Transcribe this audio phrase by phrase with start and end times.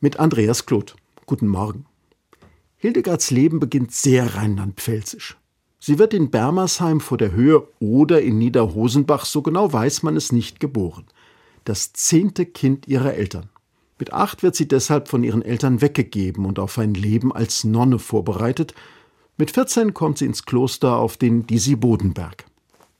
[0.00, 0.94] mit Andreas Kloth.
[1.24, 1.86] Guten Morgen.
[2.76, 5.36] Hildegards Leben beginnt sehr rheinland-pfälzisch.
[5.78, 10.32] Sie wird in Bermersheim vor der Höhe oder in Niederhosenbach, so genau weiß man es
[10.32, 11.06] nicht, geboren.
[11.64, 13.48] Das zehnte Kind ihrer Eltern.
[13.98, 17.98] Mit acht wird sie deshalb von ihren Eltern weggegeben und auf ein Leben als Nonne
[17.98, 18.74] vorbereitet.
[19.38, 22.44] Mit 14 kommt sie ins Kloster auf den Disibodenberg.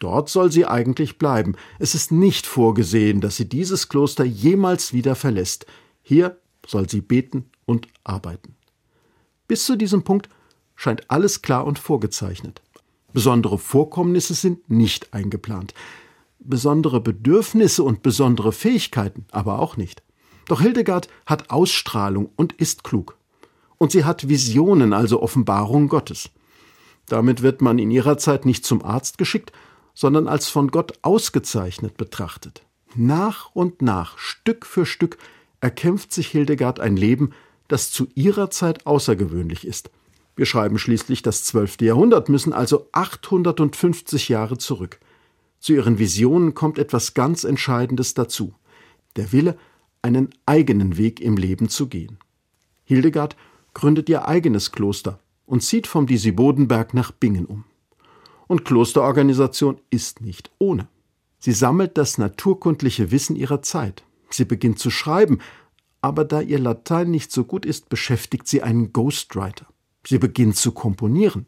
[0.00, 1.54] Dort soll sie eigentlich bleiben.
[1.78, 5.64] Es ist nicht vorgesehen, dass sie dieses Kloster jemals wieder verlässt.
[6.02, 8.54] Hier soll sie beten und arbeiten.
[9.48, 10.28] Bis zu diesem Punkt
[10.76, 12.62] scheint alles klar und vorgezeichnet.
[13.12, 15.74] Besondere Vorkommnisse sind nicht eingeplant.
[16.38, 20.02] Besondere Bedürfnisse und besondere Fähigkeiten aber auch nicht.
[20.48, 23.16] Doch Hildegard hat Ausstrahlung und ist klug.
[23.78, 26.30] Und sie hat Visionen, also Offenbarung Gottes.
[27.06, 29.52] Damit wird man in ihrer Zeit nicht zum Arzt geschickt,
[29.94, 32.62] sondern als von Gott ausgezeichnet betrachtet.
[32.94, 35.18] Nach und nach, Stück für Stück,
[35.62, 37.30] erkämpft sich Hildegard ein Leben,
[37.68, 39.90] das zu ihrer Zeit außergewöhnlich ist.
[40.34, 44.98] Wir schreiben schließlich das zwölfte Jahrhundert, müssen also 850 Jahre zurück.
[45.60, 48.54] Zu ihren Visionen kommt etwas ganz Entscheidendes dazu.
[49.16, 49.56] Der Wille,
[50.02, 52.18] einen eigenen Weg im Leben zu gehen.
[52.84, 53.36] Hildegard
[53.72, 57.64] gründet ihr eigenes Kloster und zieht vom Disibodenberg nach Bingen um.
[58.48, 60.88] Und Klosterorganisation ist nicht ohne.
[61.38, 64.02] Sie sammelt das naturkundliche Wissen ihrer Zeit.
[64.32, 65.38] Sie beginnt zu schreiben,
[66.00, 69.66] aber da ihr Latein nicht so gut ist, beschäftigt sie einen Ghostwriter.
[70.04, 71.46] Sie beginnt zu komponieren.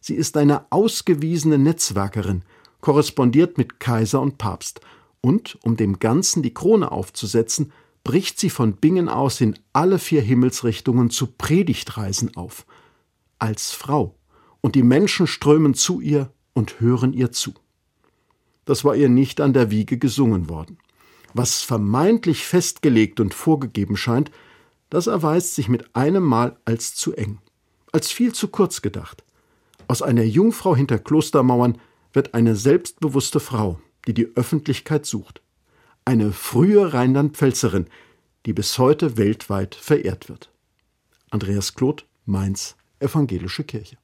[0.00, 2.42] Sie ist eine ausgewiesene Netzwerkerin,
[2.82, 4.80] korrespondiert mit Kaiser und Papst.
[5.22, 7.72] Und, um dem Ganzen die Krone aufzusetzen,
[8.04, 12.66] bricht sie von Bingen aus in alle vier Himmelsrichtungen zu Predigtreisen auf.
[13.38, 14.14] Als Frau.
[14.60, 17.54] Und die Menschen strömen zu ihr und hören ihr zu.
[18.66, 20.78] Das war ihr nicht an der Wiege gesungen worden.
[21.34, 24.30] Was vermeintlich festgelegt und vorgegeben scheint,
[24.88, 27.38] das erweist sich mit einem Mal als zu eng,
[27.92, 29.24] als viel zu kurz gedacht.
[29.88, 31.78] Aus einer Jungfrau hinter Klostermauern
[32.12, 35.42] wird eine selbstbewusste Frau, die die Öffentlichkeit sucht.
[36.04, 37.88] Eine frühe Rheinland-Pfälzerin,
[38.46, 40.52] die bis heute weltweit verehrt wird.
[41.30, 43.96] Andreas Kloth, Mainz, Evangelische Kirche.